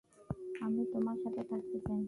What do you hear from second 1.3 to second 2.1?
থাকতে চাই।